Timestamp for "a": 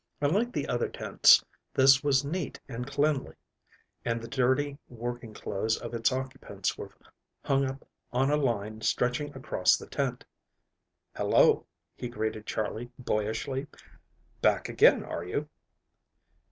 8.31-8.35